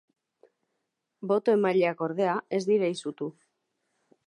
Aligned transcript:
Boto 1.33 1.53
emaileak, 1.59 2.01
ordea, 2.09 2.33
ez 2.59 2.61
dira 2.73 2.91
izutu. 2.97 3.31